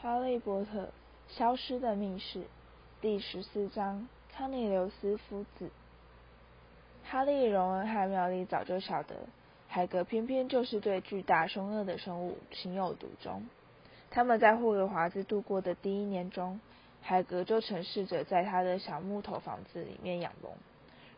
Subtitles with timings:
[0.02, 0.88] 《哈利波特：
[1.28, 2.38] 消失的密室》
[3.02, 5.68] 第十四章：康尼留斯夫子。
[7.04, 9.14] 哈利、荣恩和妙丽早就晓得，
[9.68, 13.46] 海格偏偏就是对巨大凶恶的生物情有独钟。
[14.10, 16.58] 他们在霍格华兹度过的第一年中，
[17.02, 20.56] 海格就曾试着在他的小木头房子里面养龙，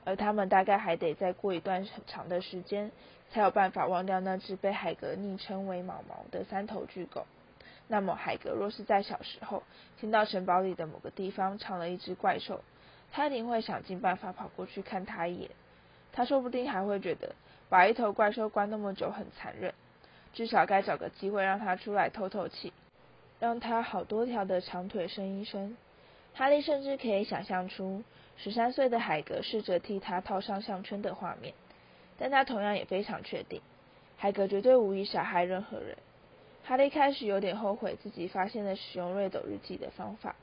[0.05, 2.91] 而他们大概还得再过一段很长的时间，
[3.31, 7.25] 才有办法忘掉那只被海格昵称为“毛毛”的三头巨狗。
[7.93, 9.63] 那么，海格若是在小时候
[10.01, 12.63] 听到城堡里的某个地方藏了一只怪兽，
[13.13, 15.51] 他一定会想尽办法跑过去看他一眼。
[16.11, 17.35] 他说不定还会觉得
[17.69, 19.75] 把一头怪兽关那么久很残忍，
[20.33, 22.73] 至少该找个机会让他出来透透气，
[23.39, 25.77] 让他好多条的长腿伸一伸。
[26.33, 28.03] 哈利甚至可以想象出
[28.39, 31.53] 十三岁的海格试着替他套上项圈的画面，
[32.19, 33.61] 但他同样也非常确定，
[34.17, 35.99] 海格绝对无意杀害任何人。
[36.65, 40.37] 哈利开始有点后悔自己发现了使用瑞斗日记的方法。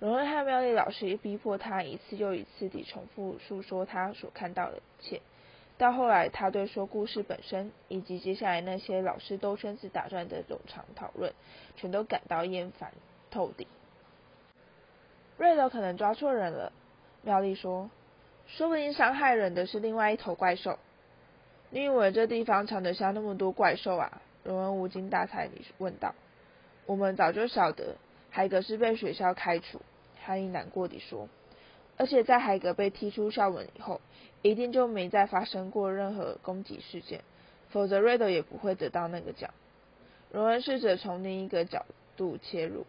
[0.00, 5.22] 荣恩和妙丽老师逼迫他一次又一次地重复述说他所看到的一切，
[5.78, 11.32] 到后来，他对说故事本身以及接下来那些老师兜圈子打转的冗长讨论，
[11.76, 12.92] 全都感到厌烦
[13.30, 13.66] 透顶。
[15.38, 16.72] 瑞斗可能抓错人了，
[17.22, 17.88] 妙丽说，
[18.46, 20.78] 说不定伤害人的是另外一头怪兽。
[21.70, 24.20] 你以为这地方藏得下那么多怪兽啊？
[24.44, 26.14] 荣恩无精打采地问道
[26.86, 27.96] ：“我们早就晓得
[28.30, 29.80] 海格是被学校开除。”
[30.22, 31.28] 哈利难过地说
[31.96, 34.00] ：“而且在海格被踢出校门以后，
[34.42, 37.22] 一定就没再发生过任何攻击事件，
[37.70, 39.50] 否则瑞德也不会得到那个奖。”
[40.30, 41.86] 荣恩试着从另一个角
[42.16, 42.84] 度切入：“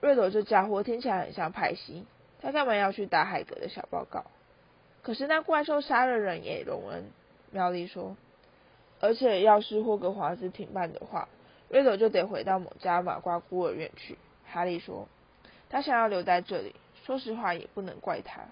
[0.00, 2.04] 瑞德这家伙听起来很像派西，
[2.42, 4.24] 他干嘛要去打海格的小报告？
[5.02, 7.04] 可是那怪兽杀了人耶！”荣恩
[7.52, 8.16] 妙丽说。
[9.00, 11.28] 而且，要是霍格华兹停办的话，
[11.68, 14.18] 瑞斗就得回到某家马瓜孤儿院去。
[14.46, 15.06] 哈利说
[15.70, 18.42] ：“他想要留在这里，说实话也不能怪他。”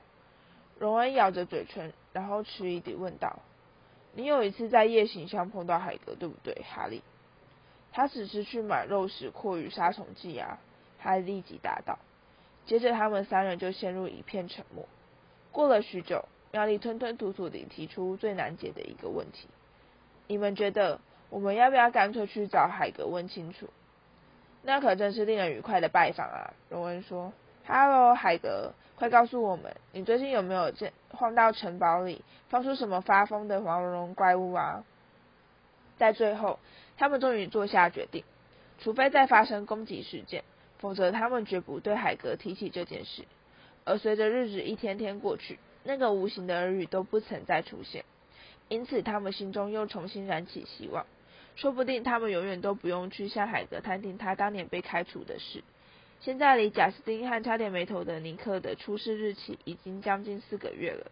[0.78, 3.40] 荣恩咬着嘴唇，然后迟疑地问道
[4.14, 7.02] ：“你有一次在夜行巷碰到海格，对不对，哈利？”
[7.92, 10.58] 他只是去买肉食阔鱼杀虫剂啊。
[10.98, 11.98] 哈利立即答道。
[12.66, 14.86] 接着，他们三人就陷入一片沉默。
[15.50, 19.48] 过了许久，妙丽吞吞吐吐地提出最难解的一个问题。
[20.26, 21.00] 你们觉得
[21.30, 23.68] 我们要不要干脆去找海格问清楚？
[24.62, 26.52] 那可真是令人愉快的拜访啊！
[26.68, 27.32] 荣恩说
[27.64, 34.84] 哈喽，海格，快告诉我们，你最近有没有见晃到城堡里，放出什么发疯的黄茸茸怪物啊？”
[35.98, 36.58] 在最后，
[36.96, 38.24] 他们终于做下决定：
[38.80, 40.44] 除非再发生攻击事件，
[40.78, 43.24] 否则他们绝不对海格提起这件事。
[43.84, 48.04] 而随着日子一天天过去，那个无形的耳语都不曾再出现。
[48.68, 51.06] 因此，他们心中又重新燃起希望，
[51.54, 55.62] 说不定他们永远都不用去向海格探听他当年被开除的事。
[56.20, 61.10] 现在离贾斯汀和差点没头的尼克的出事日期已经将近四个月了，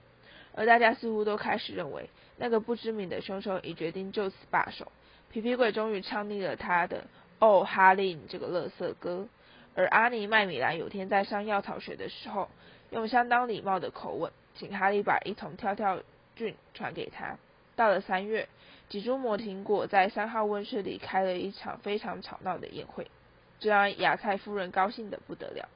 [0.55, 4.91] 而大家似乎都开始认为，那个不知名的凶手已决定就此罢手。
[5.31, 7.05] 皮皮鬼终于唱腻了他的
[7.39, 9.29] “哦，哈利，这个乐色歌”，
[9.77, 12.49] 而阿尼麦米兰有天在上药草学的时候，
[12.91, 16.01] 用相当礼貌的口吻，请哈利把一桶跳跳。
[16.37, 17.37] 菌传给他。
[17.77, 18.49] 到了三月，
[18.89, 23.11] 几株魔苹果在三号温室里开了一场非常吵闹的宴会，
[23.59, 25.69] 这让亚太夫人高兴的不得了。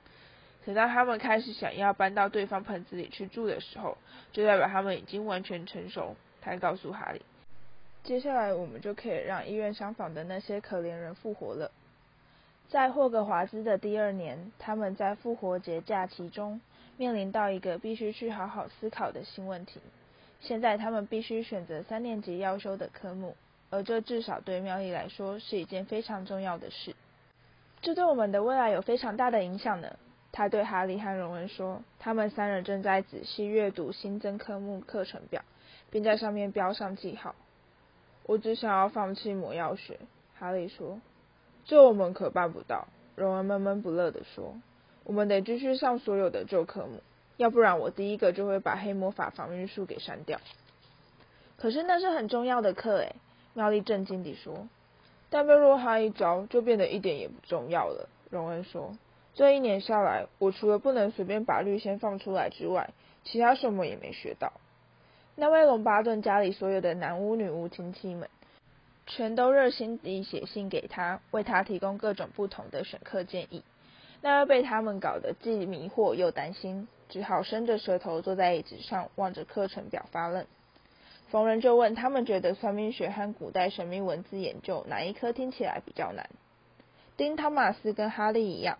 [0.64, 3.96] 等到他们开始想要搬到对方盆子里去住的时候，
[4.32, 6.14] 就代表他们已经完全成熟。
[6.40, 7.22] 他告诉哈利，
[8.04, 11.70] 接下来我们就可以让医院厢房的那些可怜人复活了。
[12.68, 16.60] 在霍格华兹的第二年，他们在复活节假期中
[16.96, 19.80] 面临到一个必须去好好思考的新问题。
[20.40, 23.36] 现在他们必须选择三年级要修的科目，
[23.70, 26.94] 而这至少对妙丽来说是一件非常重要的事。
[27.80, 29.96] 这对我们的未来有非常大的影响呢。
[30.30, 35.42] 他对哈利和荣恩说，他们三人正在仔细阅读新增科目课程表，
[35.90, 37.34] 并在上面标上记号。
[38.24, 39.98] 我只想要放弃魔药学，
[40.38, 41.00] 哈利说。
[41.64, 44.54] 这我们可办不到，荣恩闷闷不乐地说。
[45.04, 47.02] 我们得继续上所有的旧科目。
[47.38, 50.38] 要不然我第一个就会把黑魔法防御术给删掉。
[51.56, 53.16] 可是那是很重要的课诶，
[53.54, 54.68] 妙丽震惊地说。
[55.30, 58.08] 但被若哈一招，就变得一点也不重要了。
[58.28, 58.96] 荣恩说。
[59.34, 62.90] 这一年下来，我除了不能随便把绿仙放出来之外，
[63.22, 64.52] 其他什么也没学到。
[65.36, 68.28] 那位龙巴顿家里所有的男巫女巫亲戚们，
[69.06, 73.62] 全都热心地写信给他，为他提供各种不同的选课建议。
[74.22, 76.88] 那被他们搞得既迷惑又担心。
[77.08, 80.46] 只好伸着舌头坐在椅子上，望着课程表发愣。
[81.30, 86.30] 逢人就问他们觉得算命学和古代神秘文字研究哪一科听起来比较难。
[87.16, 88.78] 丁·汤马斯跟哈利一样，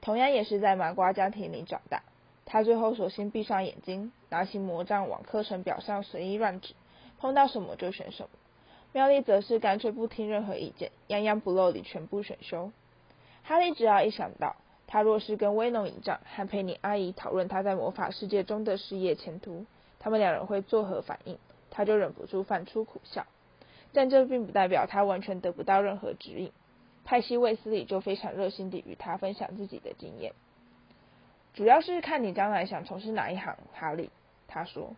[0.00, 2.02] 同样也是在麻瓜家庭里长大。
[2.44, 6.74] 他最后索性闭上眼睛，拿起魔杖往课程表上随意乱指，
[7.18, 8.28] 碰到什么就选什么。
[8.92, 12.70] 妙丽则是干脆不听任何意见，样样不漏地全部选修。
[13.42, 14.56] 哈利只要一想到
[14.88, 19.66] 他若是跟威农一仗，和佩妮阿姨讨论他在魔法世界中的事业前途，
[20.00, 21.38] 他们两人会作何反应，
[21.70, 23.26] 他就忍不住泛出苦笑。
[23.92, 26.50] 但这并不代表他完全得不到任何指引。
[27.04, 30.32] 派西·卫斯理就非常热心地与他分享自己的经验。
[31.54, 34.10] 主要是看你将来想从事哪一行，哈利。
[34.46, 34.94] 他说：“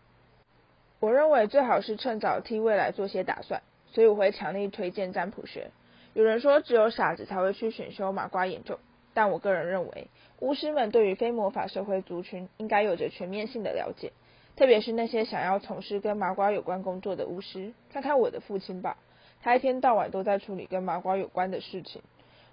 [1.00, 3.62] 我认为最好是趁早替未来做些打算，
[3.92, 5.70] 所以我会强力推荐占卜学。
[6.14, 8.78] 有人说只有傻子才会去选修麻瓜研究，
[9.14, 10.08] 但我个人认为，
[10.40, 14.12] 巫师们对于非魔法社会族群应该有着全面性的了解，
[14.56, 17.72] 特别是那些想要从事跟麻瓜有关工作的巫师。
[17.92, 18.96] 看看我的父亲吧，
[19.42, 22.02] 他一天到晚都在处理跟麻瓜有关的事情。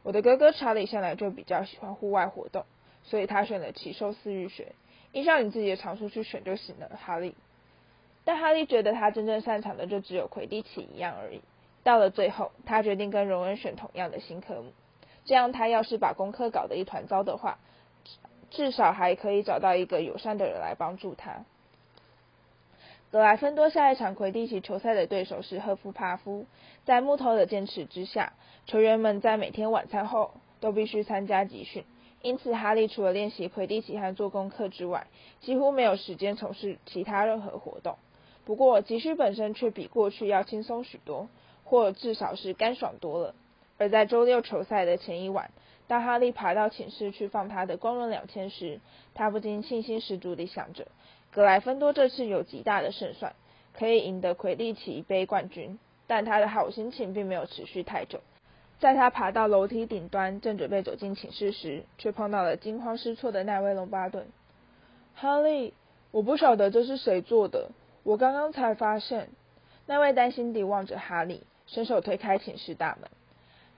[0.03, 2.65] 我的哥哥查理向来就比较喜欢户外活动。”
[3.03, 4.73] 所以他选了奇兽饲育学，
[5.13, 7.35] 依照你自己的长处去选就行了，哈利。
[8.25, 11.39] 但哈利觉得他真正擅长的就只有魁地奇一样而已。
[11.83, 14.73] 到了最后，他决定跟荣恩选同样的新科目，
[15.27, 17.59] 这样他要是把功课搞得一团糟的话，
[18.49, 21.43] 至少还可以找到一个友善的人来帮助他。
[23.11, 26.45] 格莱芬多下一场魁地奇球赛的对手是赫夫帕夫，
[26.85, 28.33] 在木头的坚持之下，
[28.65, 31.83] 球员们在每天晚餐后都必须参加集训。
[32.21, 35.07] 因此，哈利除了练习魁地奇和做功课之外，
[35.39, 37.97] 几乎没有时间从事其他任何活动。
[38.43, 41.29] 不过，集训本身却比过去要轻松许多，
[41.63, 43.35] 或至少是干爽多了。
[43.77, 45.51] 而在周六球赛的前一晚，
[45.87, 48.79] 当哈利爬到寝室去放他的光荣两千时，
[49.13, 50.87] 他不禁信心十足地想着：
[51.31, 53.35] 格莱芬多这次有极大的胜算，
[53.73, 55.79] 可以赢得魁地奇杯冠军。
[56.09, 58.21] 但他的好心情并没有持续太久。
[58.79, 64.25] 在他爬到楼梯顶端，正准备走进寝室时，却碰到了惊慌失措的奈威·隆巴顿。
[65.15, 65.73] 哈利，
[66.11, 67.71] 我不晓得这是谁做的，
[68.03, 69.29] 我刚刚才发现。
[69.85, 73.09] 那位担心地望着哈利，伸手推开寝室大门。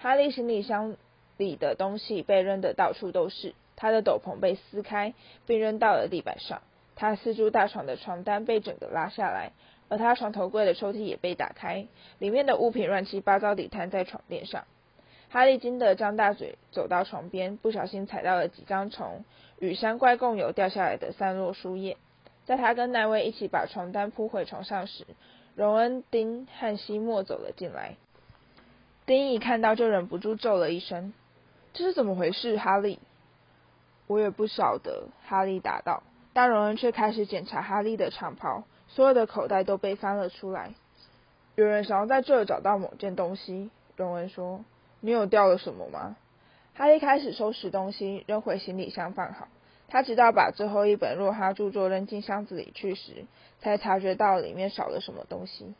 [0.01, 0.95] 哈利行李箱
[1.35, 5.13] 里的东西被扔得到处都是，他的斗篷被撕开
[5.45, 6.61] 并扔到了地板上，
[6.95, 9.51] 他四柱大床的床单被整个拉下来，
[9.89, 11.85] 而他床头柜的抽屉也被打开，
[12.17, 14.63] 里面的物品乱七八糟地摊在床垫上。
[15.29, 19.25] 哈利惊得张大嘴，走到床边，不小心踩到了几张从
[19.59, 21.97] 与山怪共有掉下来的散落书页。
[22.45, 25.05] 在他跟奈威一起把床单铺回床上时，
[25.55, 27.95] 荣恩、丁和西莫走了进来。
[29.09, 31.13] 丁一看到就忍不住咒了一声
[31.73, 32.99] ：“这是怎么回事？”哈利，
[34.05, 35.07] 我也不晓得。
[35.25, 36.03] 哈利答道。
[36.31, 40.75] 但荣恩却开始检查哈利的长袍，所有的口袋都被翻了出来。
[41.55, 44.63] 有人想要在这找到某件东西，荣恩说。
[44.99, 46.15] 你有掉了什么吗？
[46.75, 49.47] 哈利开始收拾东西，扔回行李箱放好。
[49.87, 53.25] 他直到把最后一本若哈著作扔进箱子里去时，
[53.59, 55.73] 才察觉到里面少了什么东西。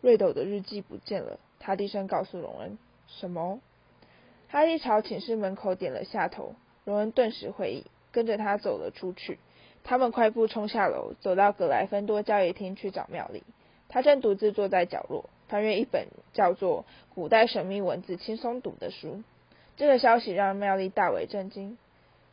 [0.00, 1.38] 瑞斗的日记不见了。
[1.58, 2.78] 他低声告诉荣恩
[3.08, 3.60] ：“什么？”
[4.48, 6.54] 哈利朝寝室门口点了下头。
[6.84, 9.38] 荣恩顿时会意，跟着他走了出去。
[9.84, 13.42] 他们快步冲下楼，走到格莱芬多交易厅去找妙丽。
[13.88, 15.28] 他正独自坐在角落。
[15.48, 16.82] 翻阅一本叫做
[17.14, 19.22] 《古代神秘文字轻松读》的书，
[19.78, 21.78] 这个消息让妙丽大为震惊。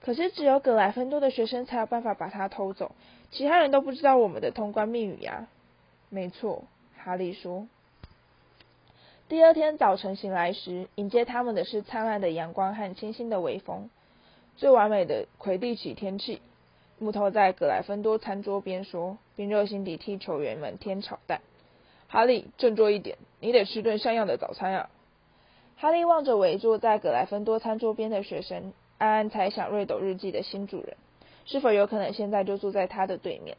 [0.02, 2.94] 可是只有格莱芬多的学生才有办法把它偷走，
[3.32, 5.48] 其他人都不知道我们的通关密语呀。
[6.10, 6.66] 没错，
[6.98, 7.68] 哈利说。
[9.28, 13.90] 第二天早晨醒来时，迎接他们的是灿烂的阳光和清新的微风，
[14.56, 16.44] 最完美的魁地奇天气。
[17.00, 21.42] 木头在格莱芬多餐桌边说，并热心地替球员们添炒蛋。
[22.08, 24.90] 哈利，振作一点，你得吃顿像样的早餐啊！
[25.76, 30.96] 哈利望着围坐在格莱芬多餐桌边的学生，暗暗猜想瑞斗日记的新主人
[31.46, 33.58] 是否有可能现在就坐在他的对面。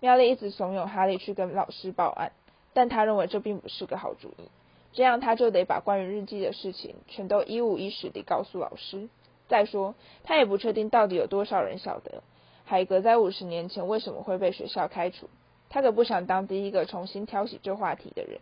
[0.00, 2.32] 妙丽一直怂恿哈利去跟老师报案，
[2.72, 4.48] 但他认为这并不是个好主意，
[4.92, 9.08] 这样他就得把关于日记的事情全都一五一十地告诉老师。
[9.48, 12.22] 再说，他也不确定到底有多少人晓得
[12.64, 15.28] 海格在五十年前为什么会被学校开除。
[15.68, 18.40] 他可不想当第一个重新挑起这话题的人。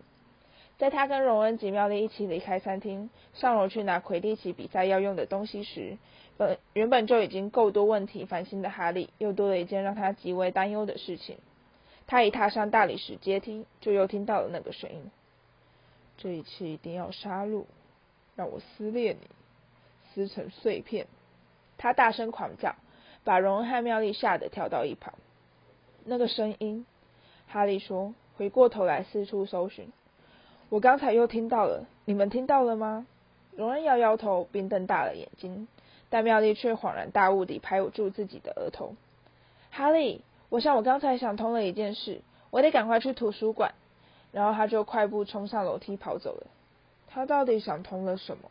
[0.79, 5.99] 在他跟荣恩及妙丽一起离开餐厅，上楼去拿魁地奇比赛要用的东西时，
[6.39, 11.37] 本原本就已经够多问题烦心的哈利，又多了一件让他极为担忧的事情。
[12.07, 15.11] 他一踏上大理石阶梯，就又听到了那个声音
[16.21, 17.65] ：“这一切一定要杀戮，
[18.37, 19.27] 让我撕裂你，
[20.13, 21.07] 撕成碎片。”
[21.79, 22.75] 他大声狂叫，
[23.25, 25.15] 把荣恩和妙丽吓得跳到一旁。
[26.05, 26.85] 那个声音。
[27.49, 29.91] 哈利说：“回过头来四处搜寻，
[30.69, 33.07] 我刚才又听到了，你们听到了吗？”
[33.57, 35.67] 荣恩摇摇头，并瞪大了眼睛，
[36.11, 38.95] 但妙丽却恍然大悟地拍住自己的额头。
[39.71, 43.75] 哈利，我想我刚才想通了一件事，我得赶快去图书馆。
[44.33, 46.47] 然后他就快步冲上楼梯跑走了。
[47.09, 48.51] 他到底想通了什么？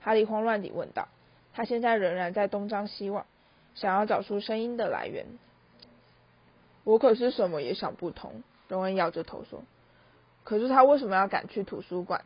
[0.00, 1.08] 哈利慌乱地问道。
[1.52, 3.26] 他现在仍然在东张西望，
[3.74, 5.26] 想要找出声音的来源。
[6.84, 8.44] 我可是什么也想不通。
[8.68, 9.62] 荣恩摇着头说。
[10.44, 12.24] 可是他为什么要赶去图书馆？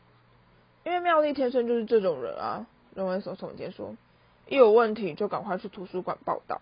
[0.84, 2.66] 因为妙丽天生就是这种人啊。
[2.94, 3.96] 荣恩耸耸肩说。
[4.46, 6.60] 一有问题就赶快去图书馆报道。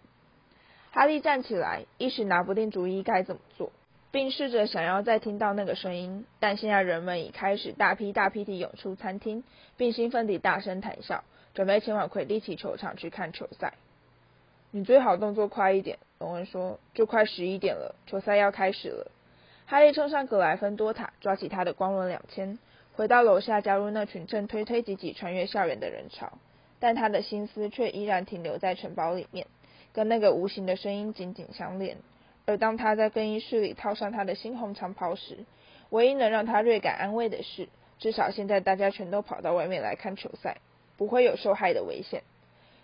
[0.93, 3.73] 哈利站起来，一时拿不定主意该怎么做。
[4.13, 9.45] 并试着想要再听到那个声音，但现在人们已开始大批大批地涌出餐厅，
[9.77, 11.23] 并兴奋地大声谈笑，
[11.55, 13.75] 准备前往魁地奇球场去看球赛。
[14.73, 16.79] 你最好动作快一点，龙恩说。
[16.95, 19.11] 就快十一点了，球赛要开始了。
[19.67, 22.59] 哈利冲上格莱芬多塔，抓起他的光轮两千，
[22.95, 26.33] 回到楼下加入那群正推推挤挤穿越校园的人潮，
[26.81, 29.47] 但他的心思却依然停留在城堡里面，
[29.93, 31.97] 跟那个无形的声音紧紧相连。
[32.47, 35.45] 而当他在更衣室里套上他的新红长袍时，
[35.91, 37.69] 唯一能让他略感安慰的是，
[37.99, 40.59] 至少现在大家全都跑到外面来看球赛，
[40.97, 42.23] 不会有受害的危险。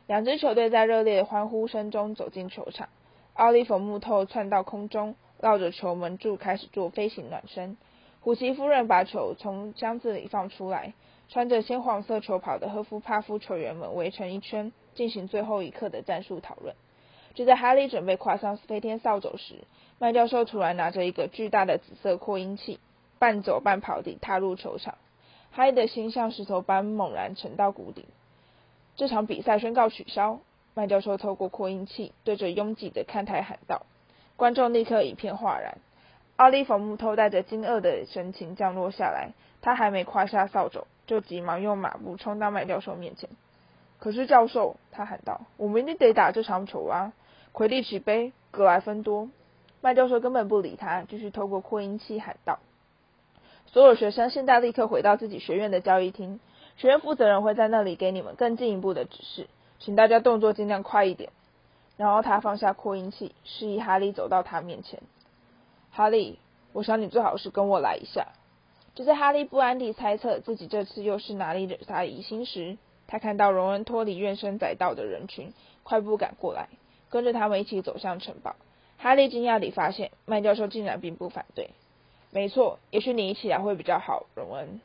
[0.06, 2.88] 两支球队在热烈的欢呼声中走进球场。
[3.34, 7.76] 奥利弗木头窜到空中，绕着球门柱开始做飞行暖身。
[8.20, 10.94] 虎奇夫人把球从箱子里放出来，
[11.28, 16.75] 穿着鲜黄色球袍的赫夫帕夫球员们围成一圈，进行最后一刻的战术讨论。
[17.36, 19.64] 就在哈利准备跨上飞天扫帚时，
[19.98, 22.80] 麦教授突然拿着一个巨大的紫色扩音器，
[23.18, 24.94] 半走半跑地踏入球场。
[25.52, 28.06] 哈利的心像石头般猛然沉到谷底。
[28.96, 30.40] 这场比赛宣告取消。
[30.72, 33.84] 麦教授透过扩音器对着拥挤的看台喊道
[34.36, 35.76] ：“观众立刻一片哗然。”
[36.36, 43.28] 奥利弗木头带着惊愕的神情降落下来，他还没跨下扫帚，就急忙用马步冲到麦教授面前。
[43.98, 47.12] “可是教授，”他喊道，“我们一定得打这场球啊！”
[47.56, 49.30] 魁地奇杯，格莱芬多。
[49.80, 52.58] 麦教授根本不理他，继续透过扩音器喊道
[53.72, 56.38] ：“所有学生现在立刻回到自己学院的交易厅，
[56.76, 59.46] 学院负责人会在那里给你们更进一步的指示，
[59.78, 61.30] 请大家动作尽量快一点。”
[61.96, 65.00] 然后他放下扩音器，示意哈利走到他面前。
[65.90, 66.38] 哈利，
[66.75, 68.26] 我想你最好是跟我来一下。
[68.94, 76.68] 就在哈利不安地猜测自己这次又是哪里惹他疑心时，他看到荣恩脱离怨声载道的人群，快步赶过来。
[77.10, 78.56] 跟着他们一起走向城堡，
[78.98, 81.70] 哈利惊讶地发现麦教授竟然并不反对。
[82.30, 84.80] 没错，也许你一起来会比较好，荣恩。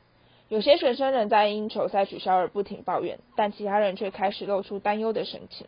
[0.48, 5.68] 有些学生仍在因球赛取消而不停抱怨，但其他人却开始露出担忧的神情。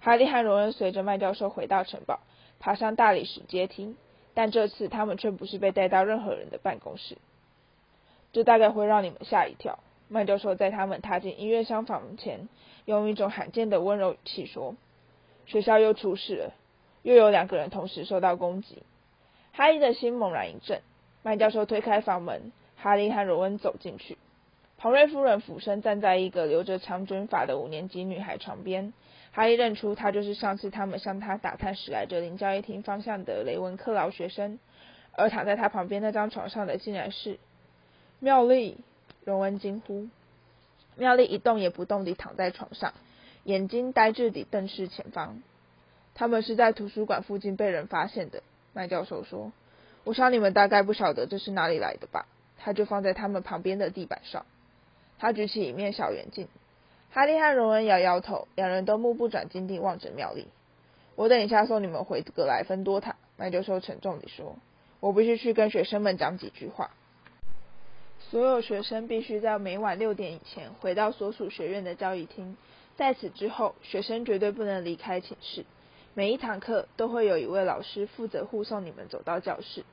[0.00, 2.20] 哈利和荣恩随着麦教授回到城堡，
[2.60, 3.96] 爬上大理石阶梯，
[4.34, 7.18] 但这次他们却不是被带到任何人的办公室。
[8.32, 12.48] 这大概会让你们吓一跳，麦教授在他们踏进音乐厢房前，
[12.84, 14.74] 用一种罕见的温柔语气说。
[15.46, 16.52] 学校又出事了，
[17.02, 18.82] 又有两个人同时受到攻击。
[19.52, 20.82] 哈利的心猛然一震。
[21.22, 24.18] 麦教授推开房门，哈利和荣恩走进去。
[24.78, 28.92] 庞瑞夫人俯身站在一个留着长卷发的五年级女孩床边。
[29.32, 34.58] 哈利认出她就是上次他们向她打探史莱哲林交易厅方向的雷文克劳学生，
[35.12, 37.38] 而躺在他旁边那张床上的竟然是
[38.20, 38.76] 妙丽。
[39.24, 40.06] 荣恩惊呼。
[40.94, 42.94] 妙丽一动也不动地躺在床上。
[43.46, 45.40] 眼睛呆滞地瞪视前方。
[46.14, 49.52] 他们是在图书馆附近被人发现的，麦教授说。
[50.02, 52.26] 我想你们大概不晓得这是哪里来的吧？
[52.58, 54.44] 他就放在他们旁边的地板上。
[55.18, 56.48] 他举起一面小圆镜。
[57.10, 60.48] 哈利和荣恩摇摇头，两人都目不转睛地望着妙丽。
[61.14, 64.56] 我等一下送你们回格莱芬多塔，麦教授沉重地说。
[64.98, 66.90] 我必须去跟学生们讲几句话。
[68.18, 72.56] 所有学生必须在每晚六点以前回到所属学院的交易厅。
[72.96, 75.64] 在此之后，学生绝对不能离开寝室。
[76.14, 79.84] 每一堂课都会有一位老师负责护送你们走到教室。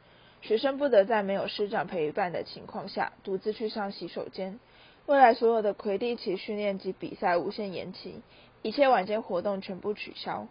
[0.41, 4.59] 学生不得在没有师长陪伴的情况下独自去上洗手间。
[5.05, 8.21] 未来所有的魁地奇训练及比赛无限延期，
[8.61, 10.47] 一切晚间活动全部取消。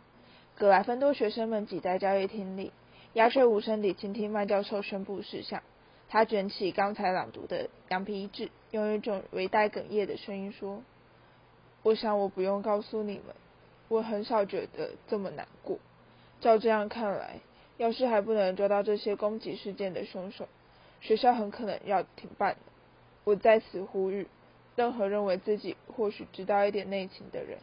[0.55, 2.71] 格莱芬多学生们挤在交易厅里，
[3.15, 5.63] 鸦雀无声地倾听麦教授宣布事项。
[6.11, 10.83] 他卷起刚才朗读的羊皮纸，用一种微带哽咽的声音说。
[11.83, 13.35] 我想我不用告诉你们，
[13.89, 15.79] 我很少觉得这么难过。
[16.41, 17.41] 照这样看来，
[17.77, 20.47] 要是还不能抓到这些攻击事件的凶手，
[21.01, 22.57] 学校很可能要停办。
[23.25, 24.29] 我在此呼吁，
[24.77, 27.59] 任何认为自己或许知道一点内情的人，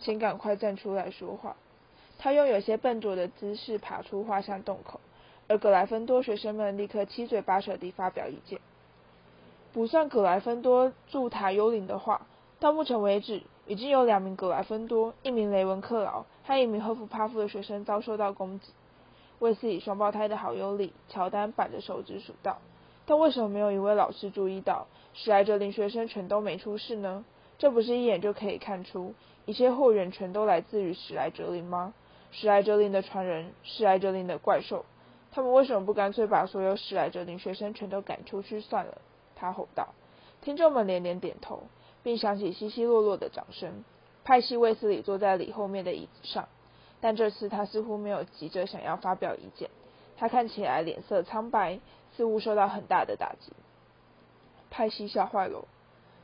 [0.00, 1.56] 请赶快站出来说话。
[2.18, 5.00] 他用有些笨拙的姿势爬出画像洞口，
[5.48, 8.60] 而格莱芬多学生们立刻七嘴八舌地发表意见。
[9.72, 12.26] 不算格莱芬多驻塔幽灵的话。
[12.60, 18.72] 到目前为止，已经有两名格莱芬多、一名雷文克劳和一名赫夫帕夫的学生遭受到攻击。
[19.38, 22.58] 卫斯理双胞胎的好友里，乔丹板着手指数道
[23.06, 27.24] ：“但为什么没有一位老师注意到史莱哲林学生全都没出事呢？
[27.58, 29.14] 这不是一眼就可以看出
[29.46, 31.94] 一切祸源全都来自于史莱哲林吗？
[32.32, 34.84] 史莱哲林的传人，史莱哲林的怪兽，
[35.30, 38.98] 他们为什么不干脆把所有史莱哲林学生全都赶出去算了？”
[39.36, 39.90] 他吼道。
[40.40, 41.62] 听众们连连点头。
[42.08, 43.84] 并响起稀稀落落的掌声。
[44.24, 46.48] 派西·卫斯理坐在李后面的椅子上，
[47.02, 49.68] 但这次他似乎没有急着想要发表意见。
[50.16, 51.80] 他看起来脸色苍白，
[52.16, 53.52] 似乎受到很大的打击。
[54.70, 55.68] 派西吓坏了，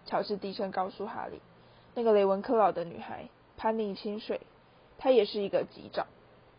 [0.07, 1.43] 乔治低声告诉哈利
[1.93, 4.41] ：“那个雷文克劳的女孩，潘妮清水，
[4.97, 6.07] 她也是一个级长。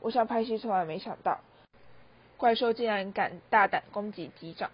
[0.02, 1.40] 我想派西从来没想到，
[2.38, 4.70] 怪兽竟然敢大胆攻击级长。”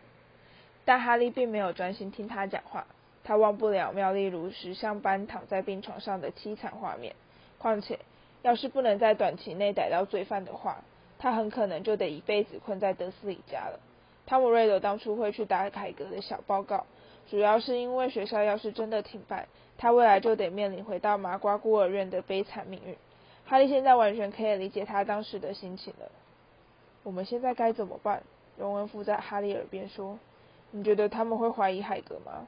[0.83, 2.85] 但哈利并没有专心听他讲话。
[3.23, 7.15] 他忘不了妙丽如石像般躺在病床上的凄惨画面。
[7.57, 7.99] 况且，
[8.41, 10.83] 要是不能在短期内逮到罪犯的话，
[11.19, 13.79] 他很可能就得一辈子困在德斯里家了。
[14.25, 16.85] 汤姆瑞德当初会去打凯格的小报告，
[17.29, 19.47] 主要是因为学校要是真的停办，
[19.77, 22.95] 他未来就得面临回到麻瓜孤儿院的悲惨命运。
[23.45, 26.09] 哈利现在完全可以理解他当时的心情了。
[27.03, 28.23] 我们现在该怎么办？
[28.57, 30.17] 荣恩附在哈利耳边说
[30.71, 32.47] ：“你觉得他们会怀疑海格吗？”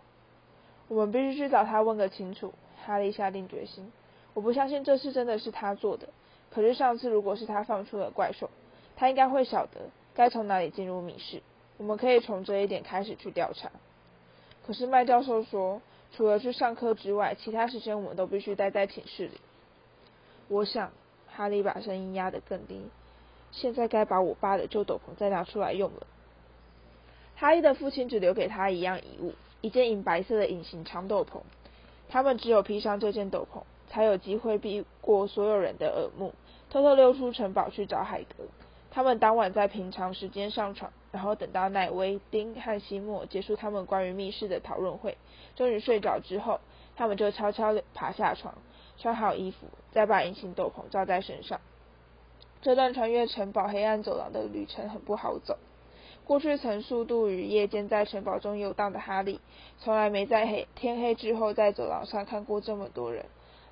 [0.94, 2.54] 我们必须去找他问个清楚。
[2.86, 3.92] 哈利下定决心。
[4.34, 6.10] 我不相信这次真的是他做的。
[6.52, 8.50] 可是上次如果是他放出了怪兽，
[8.96, 11.42] 他应该会晓得该从哪里进入密室。
[11.78, 13.72] 我们可以从这一点开始去调查。
[14.68, 15.82] 可是麦教授说，
[16.16, 19.40] 除了去上课之外，其他时间我们都必须待在寝室里。
[20.48, 20.92] 我想，
[21.28, 22.82] 哈利把声音压得更低。
[23.52, 26.06] 现在该把我爸的旧斗篷再拿出来用了。
[27.36, 29.34] 哈利的父亲只留给他一样遗物。
[29.64, 31.40] 一件银白色的隐形长斗篷，
[32.10, 36.34] 他们只有披上这件斗篷，才有机会避过所有人的耳目，
[36.70, 38.44] 偷偷溜出城堡去找海格。
[38.92, 45.18] 他们当晚在平常时间上床，然后等到奈威、丁和西莫结束他们关于密室的讨论会，
[45.56, 46.60] 终于睡着之后，
[46.98, 48.54] 他们就悄悄爬下床，
[48.98, 51.62] 穿好衣服，再把隐形斗篷罩在身上。
[52.62, 55.58] 这段穿越城堡黑暗走廊的旅程很不好走。
[56.26, 59.42] 过去曾数度与夜间在城堡中游荡的哈利，
[59.80, 63.26] 从来没在黑天黑之后在走廊上看过这么多人。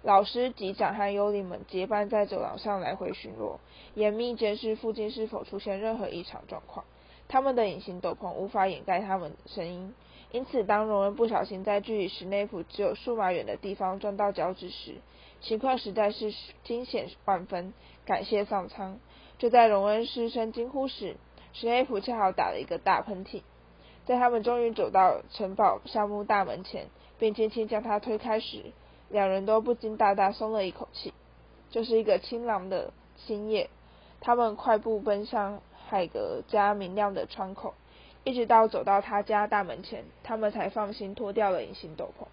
[0.03, 3.57] 老师、级长和幽灵们结伴在走廊上来回巡逻，
[3.93, 6.85] 严密监视附近是否出现任何异常状况。
[7.29, 9.93] 他们的隐形斗篷无法掩盖他们的声音，
[10.31, 14.95] 因此当荣恩不小心在距离史内普只有数码远的地方撞到脚趾时，
[15.39, 16.33] 情况实在是
[16.65, 17.73] 惊险万分。
[18.03, 18.97] 感谢上苍！
[19.37, 21.15] 就在荣恩失声惊呼时，
[21.53, 23.41] 史内普恰好打了一个大喷嚏，
[24.05, 26.87] 在他们终于走到城堡橡木大门前，
[27.19, 28.71] 并轻轻将它推开时，
[29.09, 31.13] 两人都不禁大大松了一口气。
[31.69, 33.69] 这是一个晴朗的新夜，
[34.19, 37.73] 他们快步奔向海格家明亮的窗口，
[38.23, 42.25] 一直到走到他家大门前，他们才放心脱掉了隐形斗篷。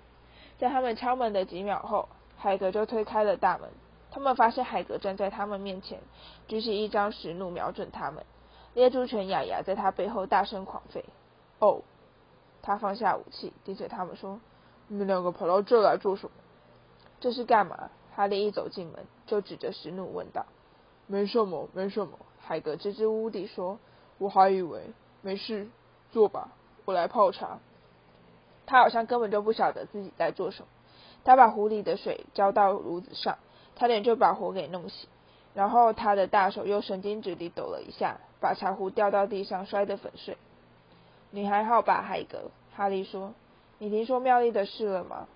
[0.58, 3.68] 在他们敲门的几秒后，海格就推开了大门。
[4.10, 6.00] 他们发现海格站在他们面前，
[6.48, 8.24] 举起一张石弩瞄准他们。
[8.78, 11.02] 猎猪犬雅雅在他背后大声狂吠。
[11.58, 11.82] 哦，
[12.62, 14.38] 他放下武器，盯着他们说
[14.86, 16.30] ：“你们两个跑到这来做什么
[17.18, 20.46] ？”“这是干嘛？”哈利一走进门，就指着石努问道。
[21.08, 23.80] “没什么，没什么。”海格支支吾吾地说。
[24.18, 25.66] “我还以为没事，
[26.12, 26.50] 坐吧，
[26.84, 27.58] 我来泡茶。”
[28.64, 30.68] 他好像根本就不晓得自己在做什么。
[31.24, 33.38] 他把壶里的水浇到炉子上，
[33.74, 35.06] 差点就把火给弄熄。
[35.52, 40.36] 然后他的大手又神经质地抖了一下，把茶壶掉到地上，摔得粉碎。
[41.30, 42.50] 你还好吧，海格？
[42.74, 43.34] 哈利说。
[43.78, 45.28] 你听说妙丽的事了吗？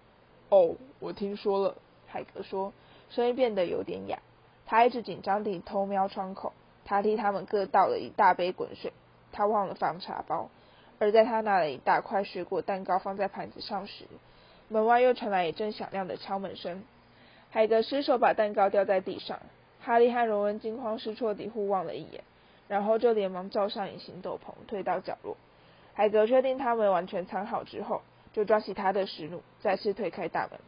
[0.48, 1.76] 哦，我听说了。
[2.06, 2.72] 海格说，
[3.10, 4.18] 声音变得有点哑。
[4.66, 6.52] 他一直紧张地偷瞄窗口。
[6.84, 8.92] 他替他们各倒了一大杯滚水。
[9.32, 10.48] 他忘了放茶包。
[10.98, 14.04] 而在他拿了一大块水果蛋糕放在盘子上时，
[14.68, 16.84] 门外又传来一阵响亮的敲门声。
[17.50, 19.40] 海格失手把蛋糕掉在地上。
[19.80, 22.22] 哈利和荣恩惊慌失措地互望了一眼，
[22.68, 25.36] 然后就连忙罩上隐形斗篷，退到角落。
[25.94, 30.58] 海格确定他们完全藏好之后，就抓起他的石弩，再次推开大门。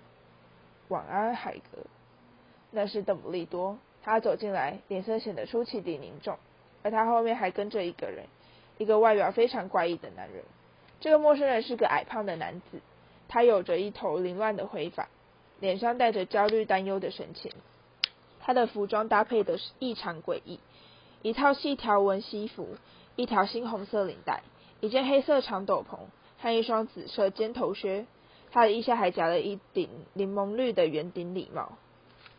[0.88, 1.78] 晚安，海格。
[2.70, 3.78] 那是邓布利多。
[4.02, 6.36] 他走进来，脸色显得出奇地凝重，
[6.82, 8.26] 而他后面还跟着一个人，
[8.76, 10.44] 一个外表非常怪异的男人。
[11.00, 12.80] 这个陌生人是个矮胖的男子，
[13.28, 15.08] 他有着一头凌乱的灰发，
[15.58, 17.50] 脸上带着焦虑担忧的神情。
[18.40, 20.60] 他的服装搭配的是异常诡异，
[21.24, 22.76] 一套细条纹西服，
[23.16, 24.42] 一条猩红色领带，
[24.80, 25.96] 一件黑色长斗篷
[26.38, 28.04] 和一双紫色尖头靴。
[28.52, 31.78] 他的腋下还夹了一顶柠檬绿的圆顶礼帽。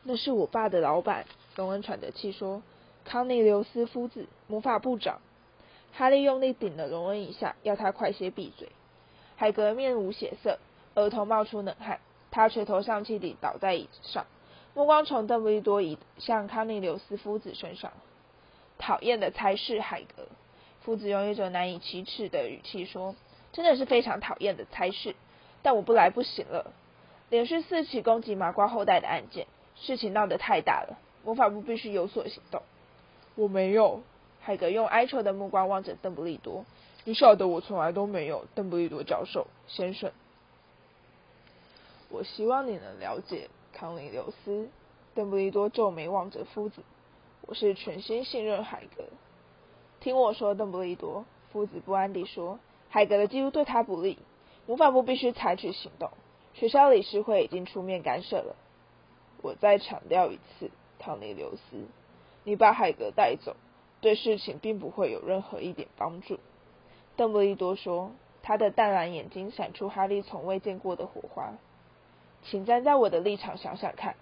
[0.03, 2.61] 那是我爸的老板，荣恩喘着气说
[3.05, 5.19] ：“康尼留斯夫子，魔法部长。”
[5.91, 8.69] 哈利用力顶了荣恩一下，要他快些闭嘴。
[9.35, 10.59] 海格面无血色，
[10.93, 14.27] 额头冒出冷汗，他垂头丧气地倒在椅子上，
[14.75, 17.91] 目光从邓布利多移向康尼留斯夫子身上。
[18.77, 20.27] 讨厌的才是海格，
[20.81, 23.15] 夫子用一种难以启齿的语气说
[23.51, 25.15] ：“真的是非常讨厌的差事，
[25.61, 26.73] 但我不来不行了。
[27.29, 32.61] 连续四起攻击麻瓜后代的案件，事情闹得太大了，魔法部必须有所行动。”
[33.35, 34.03] 我没有。
[34.41, 36.65] 海格用哀求的目光望着邓布利多
[37.03, 40.11] ：“你晓得我从来都没有。”邓布利多教授先生，
[42.09, 44.69] 我希望你能了解康尼留斯。
[45.15, 46.83] 邓布利多皱眉望着夫子。
[47.47, 49.03] 我是全心信任海格。
[49.99, 54.17] 听我说，邓布利多，夫子不安地说：“海格的记录对他不利，
[54.65, 56.10] 魔法部必须采取行动。
[56.55, 58.55] 学校理事会已经出面干涉了。
[59.43, 61.86] 我再强调一次，唐尼留斯，
[62.43, 63.55] 你把海格带走，
[64.01, 66.39] 对事情并不会有任何一点帮助。”
[67.15, 71.53] 邓布利多说，他的淡蓝眼睛闪出哈利从未见过的火花。
[72.41, 74.15] 请站在我的立场想想看。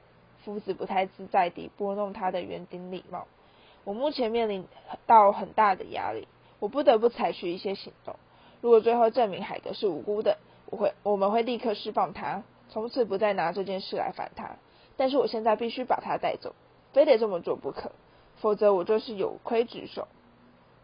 [0.44, 3.28] 夫子不太自在地拨弄他的圆顶礼帽。
[3.84, 4.66] 我目前面临
[5.06, 6.28] 到很大的压力，
[6.60, 8.16] 我不得不采取一些行动。
[8.62, 14.52] 如果最后证明海格是无辜的，我会我们会立刻释放他，从此不再拿这件事来烦他。
[14.96, 16.56] 但是我现在必须把他带走，
[16.94, 17.92] 非得这么做不可，
[18.40, 20.08] 否则我就是有亏职守。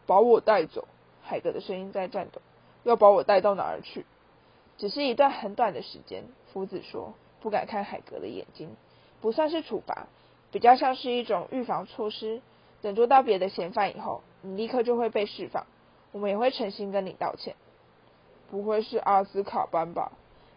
[0.05, 0.87] 把我带走？
[1.21, 2.41] 海格的声音在颤抖。
[2.83, 4.05] 要把我带到哪儿去？
[4.77, 6.23] 只是一段很短的时间。
[6.51, 8.75] 夫子说，不敢看海格的眼睛。
[9.21, 10.07] 不算是处罚，
[10.51, 12.41] 比较像是一种预防措施。
[12.81, 15.65] 等捉到别的嫌犯以后，你立刻就会被释放。
[16.11, 17.55] 我们也会诚心跟你道歉。
[18.49, 20.11] 不会是阿斯卡班吧？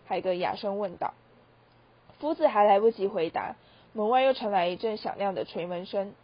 [0.07, 1.15] 海格哑声问道。
[2.21, 3.57] 夫子还来不及回答，
[3.93, 6.15] 门外又传来一阵响亮的锤门声。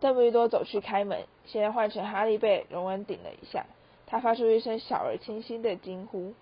[0.00, 3.64] 邓布利多走去开门，现在换成哈利被荣恩顶了一下。
[4.06, 6.34] 他发出一声小而清新的惊呼。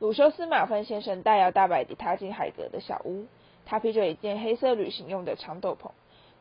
[0.00, 3.26] 鲁修斯马芬先生大摇大摆地踏进海格的小屋。
[3.70, 5.92] 他披着一件黑色旅行用的长斗篷，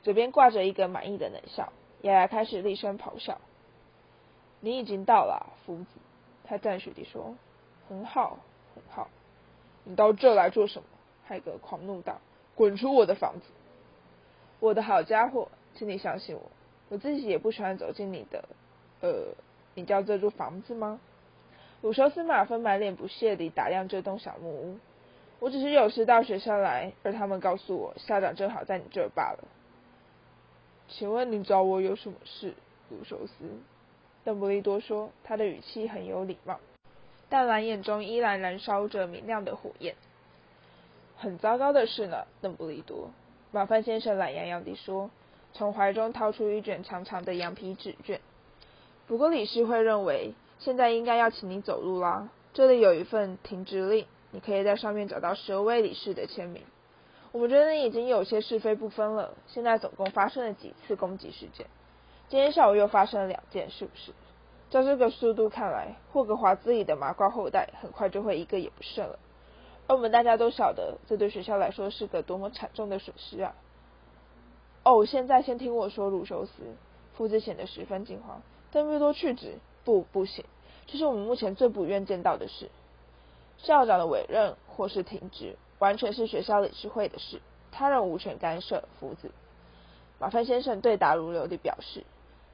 [0.01, 3.37] 嘴边挂着一个满意的冷笑，牙牙开始厉声咆哮。
[4.61, 5.85] 你已经到了，夫子，
[6.43, 7.35] 他赞许地说。
[7.87, 8.39] 很好，
[8.73, 9.09] 很好。
[9.83, 10.87] 你到这来做什么？
[11.23, 12.19] 海格狂怒道。
[12.55, 13.45] 滚出我的房子！
[14.59, 16.41] 我的好家伙，请你相信我，
[16.89, 18.43] 我自己也不喜欢走进你的，
[19.01, 19.35] 呃，
[19.75, 20.99] 你叫这座房子吗？
[21.83, 24.79] 鲁修斯马芬满脸不屑地打量这栋小木屋。
[25.39, 29.47] 我只是有事到学校来，而他们告诉我校长正好在你这儿罢了。
[30.89, 32.53] 请问你找我有什么事，
[32.89, 33.45] 卢修斯？
[34.25, 36.59] 邓布利多说，他的语气很有礼貌，
[37.29, 39.95] 但蓝眼中依然燃烧着明亮的火焰。
[41.15, 43.11] 很糟糕的事呢，邓布利多。
[43.51, 45.09] 马凡先生懒洋洋地说，
[45.53, 48.19] 从怀中掏出一卷长长的羊皮纸卷。
[49.07, 52.29] 不过理事会认为，现在应该要请你走路啦。
[52.53, 54.05] 这里有一份停职令。
[54.31, 56.63] 你可以在上面找到十二位理事的签名。
[57.31, 59.33] 我们觉得你已经有些是非不分了。
[59.47, 61.67] 现在总共发生了几次攻击事件？
[62.27, 64.11] 今天下午又发生了两件，是不是？
[64.69, 69.17] 照这个速度看来，霍格华兹里的麻瓜后代很快就会一个也不剩了。
[69.87, 73.55] 而我们大家都晓得，这对学校来说是个多么惨重的损失啊！
[74.83, 76.51] 哦，现在先听我说，鲁修斯。
[77.15, 78.41] 夫子显得十分惊慌。
[78.71, 79.55] 邓布多去职？
[79.83, 80.45] 不，不行，
[80.85, 82.69] 这是我们目前最不愿见到的事。
[83.61, 87.41] 校长的委任或是停职，完全是学校理事会的事，
[87.71, 88.83] 他人无权干涉。
[88.99, 89.31] 夫子，
[90.17, 92.03] 马芬先生对答如流地表示：“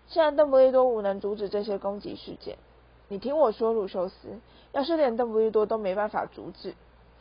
[0.09, 2.57] 既然邓布利多无能阻止这些攻击事件，
[3.07, 4.39] 你听我说，鲁修斯，
[4.71, 6.73] 要是连邓布利多都没办法阻止，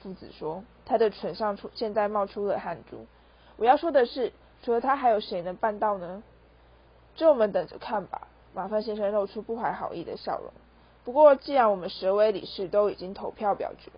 [0.02, 3.06] 夫子说，他的唇上出现在冒出了汗珠。
[3.56, 6.22] 我要说的是，除了他，还有谁能办到呢？
[7.14, 10.52] 就我们等着看吧。”马芬先生露出不怀好意的笑容。
[11.04, 13.90] 不过，既然我们蛇尾理事都已经投票表决，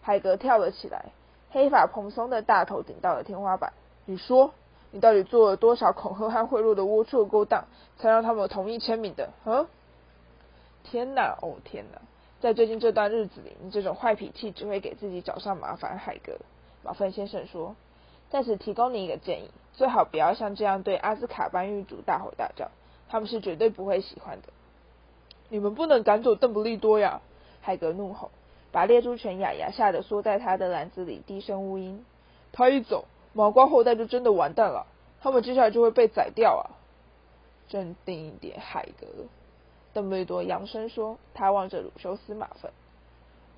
[0.00, 1.06] 海格跳了起来，
[1.50, 3.72] 黑发蓬松的大头顶到了天花板。
[4.04, 4.52] 你说，
[4.92, 7.64] 你到底做了多少恐吓和贿赂的龌龊勾当，
[7.98, 9.30] 才让他们同意签名的？
[9.44, 9.66] 嗯？
[10.84, 12.00] 天哪，哦天哪！
[12.40, 15.98] 在最近这段日子里，你这种坏脾气只会给自己找上麻烦。
[15.98, 16.38] 海格，
[16.82, 17.74] 马芬先生说，
[18.30, 22.70] 在此提供你一个建议，最好不要像这样对阿兹卡班狱卒大吼大叫，
[23.08, 24.48] 他们是绝对不会喜欢的。
[25.50, 27.20] 你们不能赶走邓布利多呀！
[27.60, 28.30] 海格怒吼，
[28.72, 32.04] 把猎猪犬雅雅吓得缩在他的篮子里，低声呜咽。
[32.52, 34.86] 他一走，毛瓜后代就真的完蛋了，
[35.20, 36.78] 他们接下来就会被宰掉啊！
[37.68, 39.06] 镇定一点，海格。
[39.92, 42.72] 邓布利多扬声说，他望着鲁修斯马粪。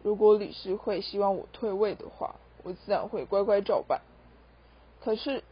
[0.02, 4.00] 如果理事会希望我退位的话，我自然会乖乖照办。
[5.00, 5.44] 可是，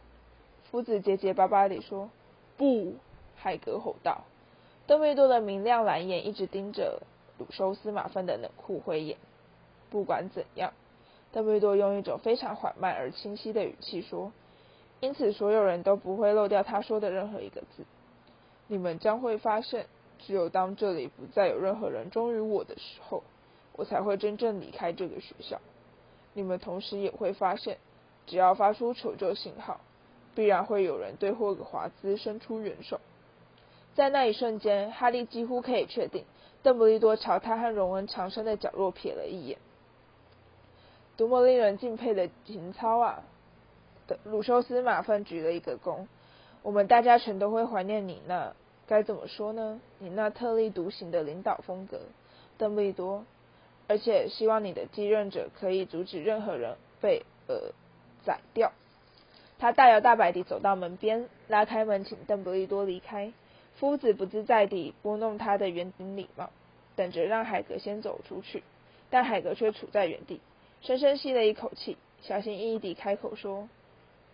[0.71, 2.09] 夫子结结巴巴地说
[2.57, 2.95] ：“不！”
[3.37, 4.23] 海格吼道。
[4.91, 7.01] 邓布利多的明亮蓝眼一直盯着
[7.37, 9.15] 鲁修斯马芬的冷酷灰眼。
[9.89, 10.73] 不管怎样，
[11.31, 14.33] 邓布利多用一种非常缓慢而清晰的语气说
[14.99, 17.85] ：“因此，所有人都不会漏掉他说的任何一个字。
[18.67, 19.85] 你们将会发现，
[20.19, 23.23] 只有当这里不再有任何人忠于我的时候。”
[23.77, 25.61] 我才会真正离开这个学校。
[26.33, 27.77] 你们同时也会发现，
[28.27, 29.79] 只要发出求救信号，
[30.35, 32.99] 必然会有人对霍格华兹伸出援手。
[33.93, 36.23] 在那一瞬间，哈利几乎可以确定，
[36.63, 39.57] 邓布利多朝他和荣恩藏身的角落瞥了一眼。
[41.17, 43.23] 多么令人敬佩的情操啊！
[44.23, 46.07] 鲁修斯马粪举了一个躬。
[46.63, 48.53] 我们大家全都会怀念你那
[48.87, 49.79] 该怎么说呢？
[49.99, 51.99] 你那特立独行的领导风格，
[52.57, 53.25] 邓布利多。
[53.87, 57.71] 而且希望你的继任者可以阻止任何人被呃
[58.23, 58.71] 宰掉。
[59.59, 63.31] 他大摇大摆地走到门边，拉开门，请邓布利多离开。
[63.81, 66.51] 夫子不自在地拨弄他的圆顶礼帽，
[66.95, 68.61] 等着让海格先走出去。
[69.09, 70.39] 但海格却处在原地，
[70.83, 73.67] 深深吸了一口气，小心翼翼地开口说：“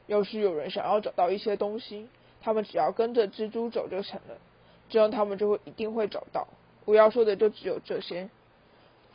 [0.06, 2.10] 要是有人想要找到一些东西，
[2.42, 4.36] 他们只要跟着蜘蛛走就成了，
[4.90, 6.46] 这样他们就会一定会找到。
[6.84, 8.30] 我要说的就只有这些。”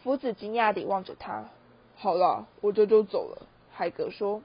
[0.03, 1.45] 夫子惊讶地望着他。
[1.95, 3.47] 好了，我这就走了。
[3.71, 4.41] 海格说，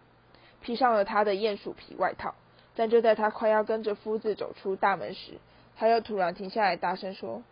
[0.62, 2.36] 披上了他的鼹鼠皮外套。
[2.76, 5.40] 但就在他快要跟着夫子走出大门时，
[5.78, 7.44] 他又突然停下来，大声说：“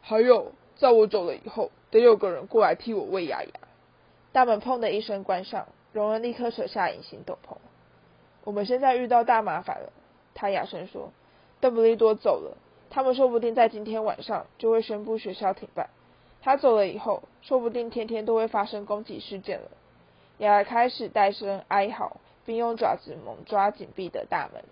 [0.00, 3.50] 还有，在我走了以后，得有个人过来替我喂牙牙。”
[4.32, 7.56] 大门砰的一声关上，荣恩立刻扯下隐形斗篷。
[8.44, 9.92] 我们现在遇到大麻烦了，
[10.34, 11.12] 他哑声说。
[11.58, 12.56] 邓布利多走了，
[12.90, 15.88] 他们说不定在今天晚上就会宣布学校停办。
[16.42, 19.68] 他走了以后，说不定天天都会发生攻击事件了。
[20.38, 24.62] 雅开始大声哀嚎，并用爪子猛抓紧闭的大门。